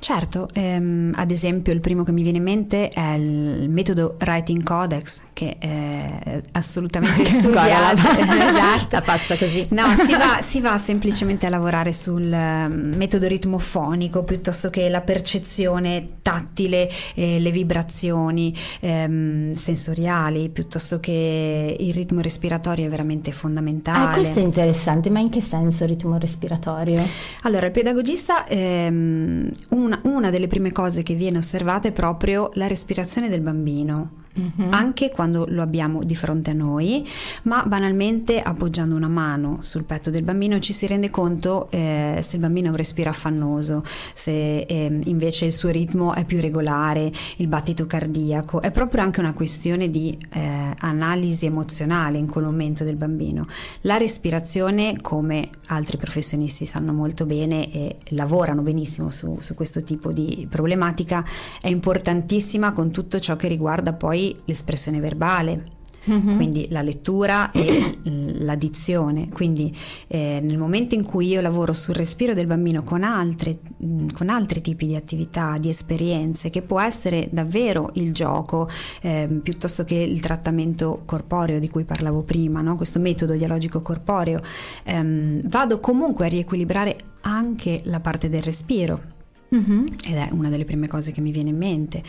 Certo, 0.00 0.48
ehm, 0.52 1.12
ad 1.16 1.30
esempio 1.30 1.72
il 1.72 1.80
primo 1.80 2.04
che 2.04 2.12
mi 2.12 2.22
viene 2.22 2.36
in 2.38 2.44
mente 2.44 2.88
è 2.88 3.14
il 3.14 3.68
metodo 3.70 4.16
Writing 4.20 4.62
Codex, 4.62 5.22
che 5.32 5.56
è 5.58 6.42
assolutamente 6.52 7.24
studiato. 7.40 8.02
esatto. 8.12 8.86
la 8.90 9.00
faccia 9.00 9.36
così. 9.36 9.66
No, 9.70 9.86
si 10.04 10.12
va, 10.12 10.38
si 10.44 10.60
va 10.60 10.76
semplicemente 10.76 11.46
a 11.46 11.48
lavorare 11.48 11.92
sul 11.94 12.56
metodo 12.66 13.28
ritmofonico 13.28 14.24
piuttosto 14.24 14.70
che 14.70 14.88
la 14.88 15.00
percezione 15.02 16.18
tattile, 16.22 16.88
eh, 17.14 17.38
le 17.38 17.50
vibrazioni 17.50 18.52
ehm, 18.80 19.52
sensoriali, 19.52 20.48
piuttosto 20.48 20.98
che 20.98 21.76
il 21.78 21.94
ritmo 21.94 22.20
respiratorio 22.20 22.86
è 22.86 22.88
veramente 22.88 23.32
fondamentale. 23.32 24.12
Ah, 24.12 24.14
questo 24.14 24.40
è 24.40 24.42
interessante, 24.42 25.10
ma 25.10 25.20
in 25.20 25.30
che 25.30 25.42
senso 25.42 25.84
ritmo 25.84 26.18
respiratorio? 26.18 27.02
Allora, 27.42 27.66
il 27.66 27.72
pedagogista, 27.72 28.46
ehm, 28.46 29.50
una, 29.68 30.00
una 30.04 30.30
delle 30.30 30.46
prime 30.48 30.72
cose 30.72 31.02
che 31.02 31.14
viene 31.14 31.38
osservata 31.38 31.88
è 31.88 31.92
proprio 31.92 32.50
la 32.54 32.66
respirazione 32.66 33.28
del 33.28 33.40
bambino. 33.40 34.26
Mhm. 34.38 34.68
Anche 34.70 35.10
quando 35.10 35.46
lo 35.48 35.62
abbiamo 35.62 36.04
di 36.04 36.14
fronte 36.14 36.50
a 36.50 36.54
noi, 36.54 37.06
ma 37.42 37.64
banalmente 37.64 38.40
appoggiando 38.40 38.94
una 38.94 39.08
mano 39.08 39.58
sul 39.60 39.84
petto 39.84 40.10
del 40.10 40.22
bambino 40.22 40.58
ci 40.60 40.72
si 40.72 40.86
rende 40.86 41.10
conto 41.10 41.68
eh, 41.70 42.20
se 42.22 42.36
il 42.36 42.42
bambino 42.42 42.68
ha 42.68 42.70
un 42.70 42.76
respiro 42.76 43.10
affannoso, 43.10 43.82
se 44.14 44.60
ehm, 44.60 45.02
invece 45.06 45.46
il 45.46 45.52
suo 45.52 45.70
ritmo 45.70 46.14
è 46.14 46.24
più 46.24 46.40
regolare, 46.40 47.10
il 47.36 47.48
battito 47.48 47.86
cardiaco. 47.86 48.60
È 48.60 48.70
proprio 48.70 49.02
anche 49.02 49.20
una 49.20 49.32
questione 49.32 49.90
di 49.90 50.16
eh, 50.30 50.74
analisi 50.78 51.46
emozionale 51.46 52.18
in 52.18 52.28
quel 52.28 52.44
momento 52.44 52.84
del 52.84 52.96
bambino. 52.96 53.46
La 53.82 53.96
respirazione, 53.96 55.00
come 55.00 55.50
altri 55.66 55.96
professionisti 55.96 56.66
sanno 56.66 56.92
molto 56.92 57.26
bene 57.26 57.72
e 57.72 57.96
lavorano 58.10 58.62
benissimo 58.62 59.10
su, 59.10 59.38
su 59.40 59.54
questo 59.54 59.82
tipo 59.82 60.12
di 60.12 60.46
problematica, 60.48 61.24
è 61.60 61.68
importantissima 61.68 62.72
con 62.72 62.90
tutto 62.90 63.18
ciò 63.18 63.36
che 63.36 63.48
riguarda 63.48 63.92
poi 63.92 64.27
l'espressione 64.44 65.00
verbale. 65.00 65.76
Mhm. 66.08 66.36
Quindi 66.36 66.66
la 66.70 66.82
lettura 66.82 67.50
e 67.50 67.98
la 68.38 68.54
dizione. 68.54 69.28
Quindi 69.28 69.74
eh, 70.06 70.40
nel 70.42 70.58
momento 70.58 70.94
in 70.94 71.04
cui 71.04 71.28
io 71.28 71.40
lavoro 71.40 71.72
sul 71.72 71.94
respiro 71.94 72.34
del 72.34 72.46
bambino 72.46 72.82
con, 72.82 73.02
altre, 73.02 73.58
mh, 73.76 74.12
con 74.14 74.28
altri 74.30 74.60
tipi 74.60 74.86
di 74.86 74.96
attività, 74.96 75.58
di 75.58 75.68
esperienze, 75.68 76.50
che 76.50 76.62
può 76.62 76.80
essere 76.80 77.28
davvero 77.30 77.90
il 77.94 78.12
gioco, 78.12 78.68
ehm, 79.02 79.40
piuttosto 79.40 79.84
che 79.84 79.96
il 79.96 80.20
trattamento 80.20 81.02
corporeo 81.04 81.58
di 81.58 81.68
cui 81.68 81.84
parlavo 81.84 82.22
prima, 82.22 82.60
no? 82.60 82.76
questo 82.76 82.98
metodo 82.98 83.34
dialogico 83.34 83.82
corporeo, 83.82 84.40
ehm, 84.84 85.42
vado 85.48 85.78
comunque 85.78 86.26
a 86.26 86.28
riequilibrare 86.28 86.96
anche 87.22 87.82
la 87.84 88.00
parte 88.00 88.28
del 88.28 88.42
respiro. 88.42 89.16
Mhm. 89.50 89.86
Ed 90.04 90.14
è 90.14 90.28
una 90.32 90.48
delle 90.48 90.64
prime 90.64 90.88
cose 90.88 91.12
che 91.12 91.20
mi 91.20 91.30
viene 91.30 91.50
in 91.50 91.56
mente. 91.56 92.02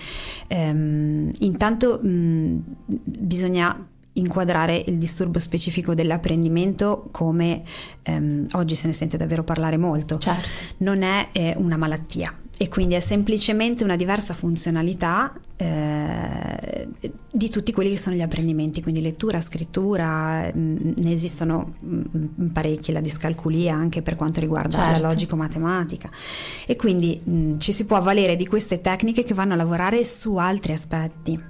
Ehm, 0.48 1.32
intanto 1.40 2.00
mh, 2.02 2.64
bisogna 2.86 3.88
inquadrare 4.14 4.84
il 4.88 4.98
disturbo 4.98 5.40
specifico 5.40 5.94
dell'apprendimento 5.94 7.08
come 7.12 7.64
ehm, 8.04 8.48
oggi 8.54 8.76
se 8.76 8.88
ne 8.88 8.94
sente 8.94 9.18
davvero 9.18 9.44
parlare 9.44 9.78
molto. 9.78 10.18
Certo. 10.18 10.48
Non 10.78 11.02
è 11.02 11.30
eh, 11.32 11.54
una 11.58 11.78
malattia 11.78 12.34
e 12.58 12.68
quindi 12.68 12.96
è 12.96 13.00
semplicemente 13.00 13.84
una 13.86 13.96
diversa 13.96 14.34
funzionalità 14.34 15.34
eh, 15.56 16.79
di 17.40 17.50
tutti 17.50 17.72
quelli 17.72 17.92
che 17.92 17.98
sono 17.98 18.16
gli 18.18 18.22
apprendimenti, 18.22 18.82
quindi 18.82 19.02
lettura, 19.02 19.40
scrittura, 19.40 20.52
mh, 20.54 20.94
ne 20.98 21.14
esistono 21.14 21.74
mh, 21.80 22.48
parecchi, 22.48 22.92
la 22.92 23.00
discalculia 23.00 23.74
anche 23.74 24.02
per 24.02 24.16
quanto 24.18 24.42
riguarda 24.42 24.78
Certo. 24.78 25.02
la 25.02 25.08
logico-matematica 25.08 26.10
e 26.68 26.76
quindi 26.76 27.18
mh, 27.24 27.58
ci 27.60 27.72
si 27.72 27.86
può 27.86 27.96
avvalere 27.96 28.36
di 28.36 28.46
queste 28.46 28.82
tecniche 28.82 29.24
che 29.24 29.34
vanno 29.34 29.54
a 29.54 29.56
lavorare 29.56 30.04
su 30.04 30.36
altri 30.36 30.74
aspetti. 30.74 31.42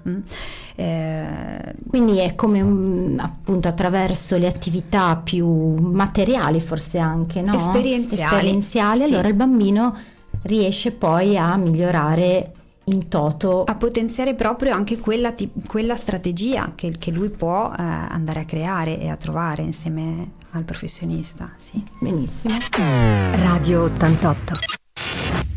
Eh, 0.76 1.74
Quindi 1.90 2.20
è 2.20 2.36
come 2.36 2.62
un- 2.62 3.18
appunto 3.20 3.68
attraverso 3.68 4.38
le 4.38 4.48
attività 4.48 5.16
più 5.18 5.48
materiali 5.48 6.62
forse 6.62 7.00
anche, 7.00 7.42
no? 7.42 7.56
Esperienziali, 7.56 8.36
Esperienziali, 8.36 8.98
sì. 9.00 9.04
allora 9.14 9.28
il 9.28 9.34
bambino 9.34 9.98
riesce 10.44 10.92
poi 10.92 11.36
a 11.38 11.56
migliorare 11.58 12.54
in 12.90 13.08
toto. 13.08 13.64
a 13.64 13.76
potenziare 13.76 14.34
proprio 14.34 14.74
anche 14.74 14.98
quella, 14.98 15.32
ti- 15.32 15.52
quella 15.68 15.96
strategia 15.96 16.74
che, 16.76 16.96
che 16.98 17.12
lui 17.12 17.30
può 17.30 17.72
eh, 17.72 17.82
andare 17.82 18.42
a 18.42 18.46
creare 18.46 19.00
e 19.00 19.10
a 19.10 19.16
trovare 19.16 19.62
insieme 19.62 20.28
al 20.52 20.64
professionista. 20.64 21.52
Sì. 21.56 21.82
Benissimo. 22.00 22.54
Radio 23.32 23.84
88. 23.84 24.56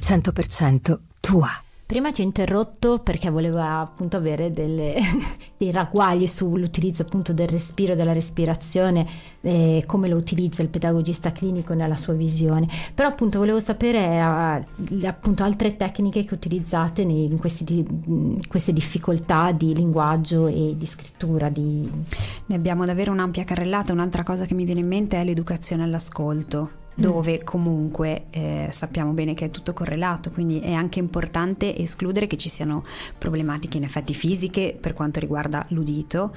100% 0.00 0.98
tua. 1.20 1.48
Prima 1.92 2.10
ti 2.10 2.22
ho 2.22 2.24
interrotto 2.24 3.00
perché 3.00 3.28
volevo 3.28 3.58
appunto 3.58 4.16
avere 4.16 4.50
delle, 4.50 4.94
dei 5.58 5.70
ragguagli 5.70 6.26
sull'utilizzo 6.26 7.02
appunto 7.02 7.34
del 7.34 7.48
respiro, 7.48 7.94
della 7.94 8.14
respirazione, 8.14 9.06
eh, 9.42 9.84
come 9.86 10.08
lo 10.08 10.16
utilizza 10.16 10.62
il 10.62 10.68
pedagogista 10.68 11.32
clinico 11.32 11.74
nella 11.74 11.98
sua 11.98 12.14
visione. 12.14 12.66
Però 12.94 13.10
appunto 13.10 13.38
volevo 13.40 13.60
sapere 13.60 13.98
eh, 14.06 15.06
appunto 15.06 15.44
altre 15.44 15.76
tecniche 15.76 16.24
che 16.24 16.32
utilizzate 16.32 17.04
nei, 17.04 17.26
in, 17.26 17.36
questi, 17.36 17.84
in 17.86 18.40
queste 18.48 18.72
difficoltà 18.72 19.52
di 19.52 19.74
linguaggio 19.74 20.46
e 20.46 20.74
di 20.74 20.86
scrittura. 20.86 21.50
Di... 21.50 21.90
Ne 22.46 22.54
abbiamo 22.54 22.86
davvero 22.86 23.12
un'ampia 23.12 23.44
carrellata. 23.44 23.92
Un'altra 23.92 24.22
cosa 24.22 24.46
che 24.46 24.54
mi 24.54 24.64
viene 24.64 24.80
in 24.80 24.88
mente 24.88 25.20
è 25.20 25.24
l'educazione 25.24 25.82
all'ascolto 25.82 26.80
dove 26.94 27.40
mm. 27.40 27.44
comunque 27.44 28.24
eh, 28.30 28.68
sappiamo 28.70 29.12
bene 29.12 29.34
che 29.34 29.46
è 29.46 29.50
tutto 29.50 29.72
correlato, 29.72 30.30
quindi 30.30 30.60
è 30.60 30.72
anche 30.72 30.98
importante 30.98 31.76
escludere 31.76 32.26
che 32.26 32.36
ci 32.36 32.48
siano 32.48 32.84
problematiche 33.18 33.76
in 33.76 33.84
effetti 33.84 34.14
fisiche 34.14 34.76
per 34.78 34.92
quanto 34.92 35.20
riguarda 35.20 35.64
l'udito 35.68 36.34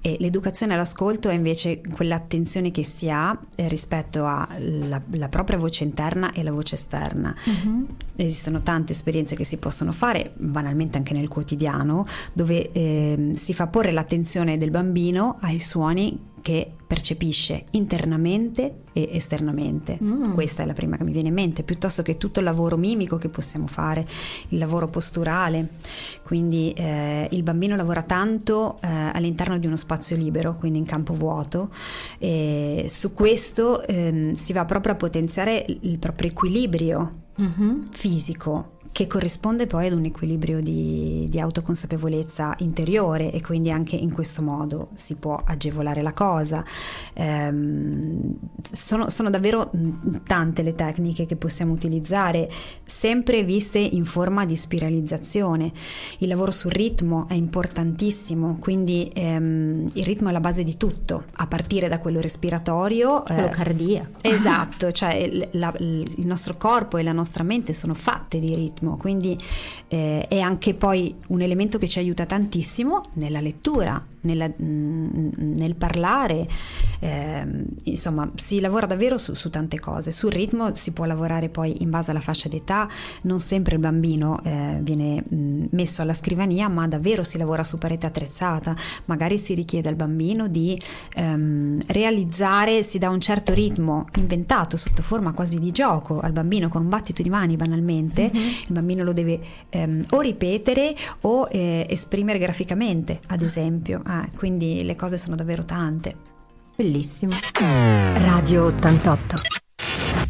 e 0.00 0.16
l'educazione 0.18 0.74
all'ascolto 0.74 1.28
è 1.28 1.34
invece 1.34 1.80
quell'attenzione 1.80 2.70
che 2.70 2.84
si 2.84 3.10
ha 3.10 3.38
eh, 3.54 3.68
rispetto 3.68 4.26
alla 4.26 5.28
propria 5.28 5.58
voce 5.58 5.84
interna 5.84 6.32
e 6.32 6.42
la 6.42 6.52
voce 6.52 6.74
esterna. 6.74 7.34
Mm-hmm. 7.48 7.84
Esistono 8.16 8.62
tante 8.62 8.92
esperienze 8.92 9.36
che 9.36 9.44
si 9.44 9.58
possono 9.58 9.92
fare, 9.92 10.32
banalmente 10.36 10.96
anche 10.96 11.14
nel 11.14 11.28
quotidiano, 11.28 12.06
dove 12.34 12.72
eh, 12.72 13.32
si 13.34 13.54
fa 13.54 13.66
porre 13.66 13.92
l'attenzione 13.92 14.58
del 14.58 14.70
bambino 14.70 15.36
ai 15.40 15.60
suoni 15.60 16.26
che 16.48 16.72
percepisce 16.86 17.66
internamente 17.72 18.84
e 18.94 19.10
esternamente. 19.12 19.98
Mm. 20.02 20.32
Questa 20.32 20.62
è 20.62 20.66
la 20.66 20.72
prima 20.72 20.96
che 20.96 21.04
mi 21.04 21.12
viene 21.12 21.28
in 21.28 21.34
mente, 21.34 21.62
piuttosto 21.62 22.00
che 22.00 22.16
tutto 22.16 22.38
il 22.38 22.46
lavoro 22.46 22.78
mimico 22.78 23.18
che 23.18 23.28
possiamo 23.28 23.66
fare, 23.66 24.06
il 24.48 24.56
lavoro 24.56 24.88
posturale. 24.88 25.72
Quindi 26.22 26.72
eh, 26.72 27.28
il 27.32 27.42
bambino 27.42 27.76
lavora 27.76 28.02
tanto 28.02 28.78
eh, 28.80 28.88
all'interno 28.88 29.58
di 29.58 29.66
uno 29.66 29.76
spazio 29.76 30.16
libero, 30.16 30.54
quindi 30.54 30.78
in 30.78 30.86
campo 30.86 31.12
vuoto, 31.12 31.68
e 32.16 32.86
su 32.88 33.12
questo 33.12 33.86
eh, 33.86 34.32
si 34.34 34.54
va 34.54 34.64
proprio 34.64 34.94
a 34.94 34.96
potenziare 34.96 35.66
il 35.68 35.98
proprio 35.98 36.30
equilibrio 36.30 37.24
mm-hmm. 37.38 37.82
fisico 37.90 38.77
che 38.92 39.06
corrisponde 39.06 39.66
poi 39.66 39.86
ad 39.86 39.92
un 39.92 40.04
equilibrio 40.04 40.60
di, 40.60 41.26
di, 41.28 41.40
autoconsapevolezza 41.40 42.54
interiore 42.58 43.30
e 43.30 43.40
quindi 43.40 43.70
anche 43.70 43.96
in 43.96 44.12
questo 44.12 44.42
modo 44.42 44.88
si 44.94 45.14
può 45.14 45.40
agevolare 45.44 46.02
la 46.02 46.12
cosa. 46.12 46.64
Ehm, 47.14 48.36
sono, 48.60 49.10
sono, 49.10 49.30
davvero 49.30 49.70
tante 50.26 50.62
le 50.62 50.74
tecniche 50.74 51.26
che 51.26 51.36
possiamo 51.36 51.72
utilizzare, 51.72 52.50
sempre 52.84 53.42
viste 53.44 53.78
in 53.78 54.04
forma 54.04 54.44
di 54.44 54.56
spiralizzazione. 54.56 55.72
Il 56.18 56.28
lavoro 56.28 56.50
sul 56.50 56.72
ritmo 56.72 57.26
è 57.28 57.34
importantissimo, 57.34 58.56
quindi 58.58 59.10
ehm, 59.14 59.90
il 59.92 60.04
ritmo 60.04 60.30
è 60.30 60.32
la 60.32 60.40
base 60.40 60.64
di 60.64 60.76
tutto, 60.76 61.24
a 61.34 61.46
partire 61.46 61.88
da 61.88 61.98
quello 61.98 62.20
respiratorio. 62.20 63.22
Quello 63.22 63.46
eh, 63.46 63.50
cardiaco. 63.50 64.10
Esatto, 64.22 64.92
cioè 64.92 65.48
la, 65.52 65.72
il 65.78 66.26
nostro 66.26 66.56
corpo 66.56 66.96
e 66.96 67.02
la 67.02 67.12
nostra 67.12 67.44
mente 67.44 67.72
sono 67.72 67.94
fatte 67.94 68.40
di 68.40 68.54
ritmo 68.54 68.87
ritmo, 68.88 68.96
quindi 68.96 69.36
eh, 69.88 70.26
è 70.28 70.40
anche 70.40 70.74
poi 70.74 71.14
un 71.28 71.42
elemento 71.42 71.78
che 71.78 71.88
ci 71.88 71.98
aiuta 71.98 72.24
tantissimo 72.24 73.08
nella 73.14 73.40
lettura, 73.40 74.02
nella, 74.22 74.48
mm, 74.48 75.30
nel 75.36 75.74
parlare, 75.74 76.48
eh, 77.00 77.46
insomma 77.84 78.30
si 78.34 78.60
lavora 78.60 78.86
davvero 78.86 79.18
su, 79.18 79.34
su, 79.34 79.50
tante 79.50 79.78
cose, 79.78 80.10
sul 80.10 80.30
ritmo 80.30 80.74
si 80.74 80.92
può 80.92 81.04
lavorare 81.04 81.48
poi 81.48 81.82
in 81.82 81.90
base 81.90 82.10
alla 82.10 82.20
fascia 82.20 82.48
d'età, 82.48 82.88
non 83.22 83.40
sempre 83.40 83.74
il 83.74 83.80
bambino 83.80 84.40
eh, 84.42 84.78
viene 84.80 85.22
mm, 85.32 85.66
messo 85.70 86.02
alla 86.02 86.14
scrivania, 86.14 86.68
ma 86.68 86.88
davvero 86.88 87.22
si 87.22 87.38
lavora 87.38 87.62
su 87.62 87.78
parete 87.78 88.06
attrezzata, 88.06 88.74
magari 89.06 89.38
si 89.38 89.54
richiede 89.54 89.88
al 89.88 89.96
bambino 89.96 90.48
di 90.48 90.80
ehm, 91.14 91.80
realizzare, 91.86 92.82
si 92.82 92.98
dà 92.98 93.08
un 93.10 93.20
certo 93.20 93.52
ritmo 93.54 94.06
inventato 94.16 94.76
sotto 94.76 95.02
forma 95.02 95.32
quasi 95.32 95.58
di 95.58 95.70
gioco 95.70 96.20
al 96.20 96.32
bambino 96.32 96.68
con 96.68 96.82
un 96.82 96.88
battito 96.88 97.22
di 97.22 97.30
mani 97.30 97.56
banalmente, 97.56 98.30
mm-hmm. 98.34 98.48
Il 98.68 98.74
bambino 98.74 99.04
lo 99.04 99.12
deve 99.12 99.40
ehm, 99.70 100.04
o 100.10 100.20
ripetere 100.20 100.94
o 101.22 101.48
eh, 101.50 101.86
esprimere 101.88 102.38
graficamente, 102.38 103.20
ad 103.28 103.42
esempio. 103.42 104.00
Ah, 104.04 104.28
quindi 104.34 104.84
le 104.84 104.96
cose 104.96 105.16
sono 105.16 105.36
davvero 105.36 105.64
tante. 105.64 106.14
Bellissimo. 106.76 107.32
Radio 107.58 108.66
88. 108.66 109.36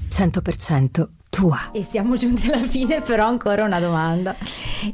100% 0.08 1.08
tua. 1.28 1.70
E 1.72 1.82
siamo 1.82 2.16
giunti 2.16 2.50
alla 2.50 2.66
fine, 2.66 3.00
però 3.00 3.26
ancora 3.26 3.64
una 3.64 3.78
domanda. 3.78 4.34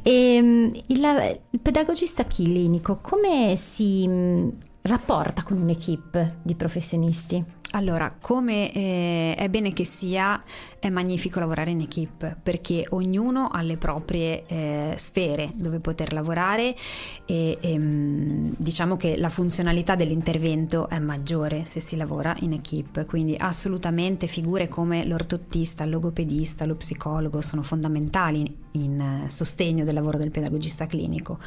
E, 0.03 0.35
ehm, 0.35 0.71
il, 0.89 1.39
il 1.51 1.61
pedagogista 1.61 2.27
clinico 2.27 2.99
come 3.01 3.55
si 3.57 4.07
mm, 4.07 4.49
rapporta 4.83 5.43
con 5.43 5.61
un'equipe 5.61 6.39
di 6.43 6.55
professionisti? 6.55 7.43
Allora, 7.75 8.15
come 8.21 8.73
eh, 8.73 9.35
è 9.37 9.49
bene 9.49 9.73
che 9.73 9.85
sia, 9.85 10.41
è 10.79 10.91
magnifico 10.91 11.41
lavorare 11.41 11.73
in 11.73 11.81
equip 11.81 12.37
perché 12.41 12.87
ognuno 12.91 13.49
ha 13.49 13.63
le 13.63 13.77
proprie 13.77 14.45
eh, 14.47 14.95
sfere 14.97 15.51
dove 15.55 15.81
poter 15.81 16.13
lavorare 16.13 16.77
e, 17.27 17.59
e 17.61 17.73
ehm, 17.73 18.55
diciamo 18.57 18.97
che 18.97 19.17
la 19.17 19.29
funzionalità 19.29 19.97
dell'intervento 19.97 20.89
è 20.89 21.01
maggiore 21.01 21.65
se 21.65 21.81
si 21.81 21.97
lavora 21.97 22.33
in 22.41 22.53
equip, 22.53 23.07
quindi 23.07 23.35
assolutamente 23.37 24.29
figure 24.29 24.69
come 24.69 25.05
l'ortottista, 25.05 25.83
il 25.83 25.91
logopedista, 25.91 26.67
lo 26.67 26.77
psicologo 26.77 27.41
sono 27.41 27.63
fondamentali 27.63 28.63
in 28.73 29.25
sostegno 29.27 29.85
del 29.85 29.95
lavoro 29.95 30.19
del 30.19 30.31
pedagogista 30.31 30.87
clinico. 30.87 31.39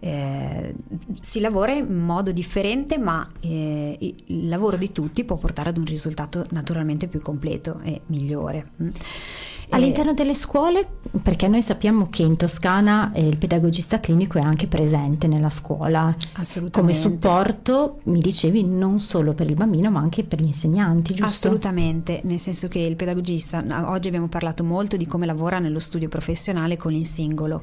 Eh, 0.00 0.74
si 1.20 1.40
lavora 1.40 1.72
in 1.72 1.86
modo 1.86 2.32
differente 2.32 2.98
ma 2.98 3.30
eh, 3.40 3.98
il 4.00 4.48
lavoro 4.48 4.76
di 4.76 4.90
tutti 4.92 5.24
può 5.24 5.36
portare 5.36 5.65
ad 5.68 5.78
un 5.78 5.84
risultato 5.84 6.46
naturalmente 6.50 7.08
più 7.08 7.20
completo 7.20 7.80
e 7.80 8.02
migliore. 8.06 8.70
Mm. 9.66 9.70
All'interno 9.70 10.14
delle 10.14 10.34
scuole, 10.34 10.86
perché 11.22 11.48
noi 11.48 11.60
sappiamo 11.60 12.08
che 12.08 12.22
in 12.22 12.36
Toscana 12.36 13.12
eh, 13.12 13.26
il 13.26 13.36
pedagogista 13.36 13.98
clinico 13.98 14.38
è 14.38 14.40
anche 14.40 14.68
presente 14.68 15.26
nella 15.26 15.50
scuola 15.50 16.14
come 16.70 16.94
supporto, 16.94 17.98
mi 18.04 18.20
dicevi, 18.20 18.64
non 18.64 19.00
solo 19.00 19.34
per 19.34 19.48
il 19.48 19.54
bambino 19.54 19.90
ma 19.90 20.00
anche 20.00 20.22
per 20.22 20.40
gli 20.40 20.46
insegnanti, 20.46 21.14
giusto? 21.14 21.24
Assolutamente, 21.48 22.20
nel 22.24 22.38
senso 22.38 22.68
che 22.68 22.78
il 22.78 22.94
pedagogista, 22.94 23.64
oggi 23.90 24.06
abbiamo 24.06 24.28
parlato 24.28 24.62
molto 24.62 24.96
di 24.96 25.06
come 25.06 25.26
lavora 25.26 25.58
nello 25.58 25.80
studio 25.80 26.08
professionale 26.08 26.76
con 26.76 26.92
il 26.92 27.06
singolo, 27.06 27.62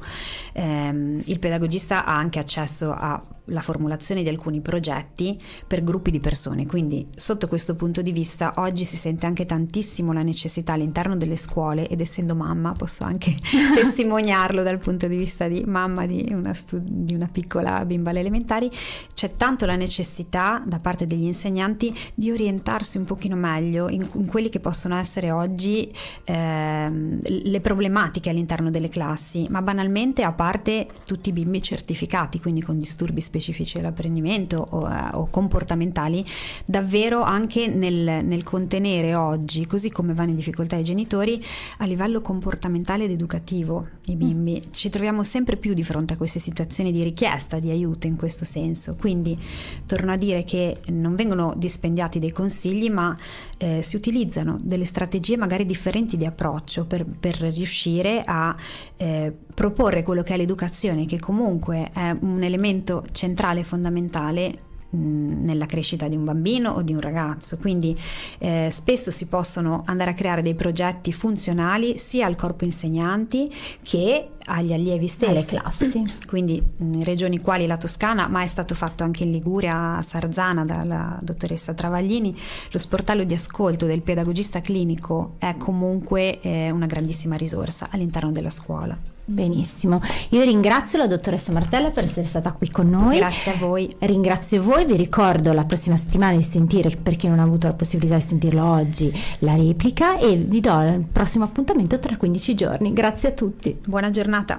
eh, 0.52 1.20
il 1.24 1.38
pedagogista 1.38 2.04
ha 2.04 2.16
anche 2.16 2.38
accesso 2.38 2.94
alla 2.94 3.60
formulazione 3.60 4.22
di 4.22 4.28
alcuni 4.28 4.60
progetti 4.60 5.38
per 5.66 5.82
gruppi 5.82 6.10
di 6.10 6.20
persone, 6.20 6.66
quindi 6.66 7.08
sotto 7.14 7.48
questo 7.48 7.76
punto 7.76 8.02
di 8.02 8.12
vista 8.12 8.54
oggi 8.56 8.84
si 8.84 8.96
sente 8.96 9.24
anche 9.26 9.46
tantissimo 9.46 10.12
la 10.12 10.22
necessità 10.22 10.74
all'interno 10.74 11.16
delle 11.16 11.36
scuole 11.36 11.88
ed 11.94 12.00
essendo 12.00 12.34
mamma 12.34 12.72
posso 12.72 13.04
anche 13.04 13.34
testimoniarlo 13.74 14.62
dal 14.62 14.78
punto 14.78 15.06
di 15.06 15.16
vista 15.16 15.48
di 15.48 15.64
mamma 15.66 16.06
di 16.06 16.26
una, 16.30 16.52
stud- 16.52 16.86
di 16.86 17.14
una 17.14 17.28
piccola 17.30 17.84
bimba 17.84 18.10
alle 18.10 18.20
elementari, 18.20 18.70
c'è 19.14 19.32
tanto 19.32 19.66
la 19.66 19.76
necessità 19.76 20.62
da 20.64 20.78
parte 20.78 21.06
degli 21.06 21.24
insegnanti 21.24 21.94
di 22.14 22.30
orientarsi 22.30 22.98
un 22.98 23.04
pochino 23.04 23.36
meglio 23.36 23.88
in, 23.88 24.06
in 24.14 24.26
quelli 24.26 24.48
che 24.48 24.60
possono 24.60 24.96
essere 24.96 25.30
oggi 25.30 25.90
eh, 26.24 26.90
le 26.90 27.60
problematiche 27.60 28.30
all'interno 28.30 28.70
delle 28.70 28.88
classi, 28.88 29.46
ma 29.48 29.62
banalmente 29.62 30.22
a 30.22 30.32
parte 30.32 30.88
tutti 31.04 31.30
i 31.30 31.32
bimbi 31.32 31.62
certificati, 31.62 32.40
quindi 32.40 32.62
con 32.62 32.78
disturbi 32.78 33.20
specifici 33.20 33.76
dell'apprendimento 33.76 34.64
o, 34.70 34.88
eh, 34.88 35.08
o 35.12 35.28
comportamentali, 35.30 36.24
davvero 36.64 37.22
anche 37.22 37.66
nel, 37.68 38.24
nel 38.24 38.42
contenere 38.42 39.14
oggi, 39.14 39.66
così 39.66 39.90
come 39.90 40.14
vanno 40.14 40.30
in 40.30 40.36
difficoltà 40.36 40.76
i 40.76 40.82
genitori, 40.82 41.42
a 41.84 41.86
livello 41.86 42.20
comportamentale 42.20 43.04
ed 43.04 43.10
educativo 43.10 43.86
i 44.06 44.16
bimbi. 44.16 44.62
Mm. 44.66 44.70
Ci 44.72 44.88
troviamo 44.88 45.22
sempre 45.22 45.56
più 45.56 45.74
di 45.74 45.84
fronte 45.84 46.14
a 46.14 46.16
queste 46.16 46.38
situazioni 46.38 46.92
di 46.92 47.02
richiesta 47.02 47.58
di 47.58 47.70
aiuto 47.70 48.06
in 48.06 48.16
questo 48.16 48.44
senso. 48.44 48.96
Quindi 48.96 49.38
torno 49.86 50.12
a 50.12 50.16
dire 50.16 50.44
che 50.44 50.80
non 50.86 51.14
vengono 51.14 51.54
dispendiati 51.56 52.18
dei 52.18 52.32
consigli, 52.32 52.90
ma 52.90 53.16
eh, 53.58 53.82
si 53.82 53.96
utilizzano 53.96 54.58
delle 54.60 54.84
strategie 54.84 55.36
magari 55.36 55.66
differenti 55.66 56.16
di 56.16 56.26
approccio 56.26 56.86
per, 56.86 57.04
per 57.04 57.36
riuscire 57.36 58.22
a 58.24 58.56
eh, 58.96 59.32
proporre 59.54 60.02
quello 60.02 60.22
che 60.22 60.34
è 60.34 60.36
l'educazione, 60.36 61.06
che 61.06 61.20
comunque 61.20 61.90
è 61.92 62.16
un 62.18 62.42
elemento 62.42 63.04
centrale 63.12 63.60
e 63.60 63.64
fondamentale 63.64 64.72
nella 64.94 65.66
crescita 65.66 66.08
di 66.08 66.16
un 66.16 66.24
bambino 66.24 66.70
o 66.70 66.82
di 66.82 66.92
un 66.92 67.00
ragazzo. 67.00 67.56
Quindi 67.58 67.96
eh, 68.38 68.68
spesso 68.70 69.10
si 69.10 69.26
possono 69.26 69.82
andare 69.86 70.10
a 70.10 70.14
creare 70.14 70.42
dei 70.42 70.54
progetti 70.54 71.12
funzionali 71.12 71.98
sia 71.98 72.26
al 72.26 72.36
corpo 72.36 72.64
insegnanti 72.64 73.52
che 73.82 74.28
agli 74.46 74.72
allievi 74.72 75.08
stessi. 75.08 75.30
Alle 75.30 75.44
classi. 75.62 76.14
Quindi 76.26 76.62
in 76.78 77.04
regioni 77.04 77.40
quali 77.40 77.66
la 77.66 77.76
Toscana, 77.76 78.28
ma 78.28 78.42
è 78.42 78.46
stato 78.46 78.74
fatto 78.74 79.04
anche 79.04 79.24
in 79.24 79.30
Liguria, 79.30 79.96
a 79.96 80.02
Sarzana 80.02 80.64
dalla 80.64 81.18
dottoressa 81.20 81.74
Travaglini, 81.74 82.34
lo 82.70 82.78
sportello 82.78 83.24
di 83.24 83.34
ascolto 83.34 83.86
del 83.86 84.02
pedagogista 84.02 84.60
clinico 84.60 85.34
è 85.38 85.56
comunque 85.56 86.40
eh, 86.40 86.70
una 86.70 86.86
grandissima 86.86 87.36
risorsa 87.36 87.88
all'interno 87.90 88.32
della 88.32 88.50
scuola. 88.50 89.12
Benissimo, 89.26 90.02
io 90.30 90.42
ringrazio 90.42 90.98
la 90.98 91.06
dottoressa 91.06 91.50
Martella 91.50 91.88
per 91.88 92.04
essere 92.04 92.26
stata 92.26 92.52
qui 92.52 92.68
con 92.68 92.90
noi. 92.90 93.16
Grazie 93.16 93.52
a 93.52 93.56
voi. 93.56 93.90
Ringrazio 94.00 94.62
voi, 94.62 94.84
vi 94.84 94.96
ricordo 94.96 95.54
la 95.54 95.64
prossima 95.64 95.96
settimana 95.96 96.36
di 96.36 96.42
sentire, 96.42 96.90
per 96.90 97.16
chi 97.16 97.28
non 97.28 97.38
ha 97.38 97.42
avuto 97.42 97.66
la 97.66 97.72
possibilità 97.72 98.16
di 98.16 98.20
sentirlo 98.20 98.62
oggi, 98.62 99.10
la 99.38 99.54
replica 99.54 100.18
e 100.18 100.36
vi 100.36 100.60
do 100.60 100.78
il 100.82 101.06
prossimo 101.10 101.44
appuntamento 101.44 101.98
tra 101.98 102.18
15 102.18 102.54
giorni. 102.54 102.92
Grazie 102.92 103.30
a 103.30 103.32
tutti. 103.32 103.78
Buona 103.86 104.10
giornata. 104.34 104.58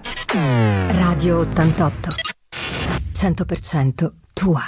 Radio 0.94 1.40
88. 1.42 2.12
100% 3.12 4.14
tua. 4.34 4.62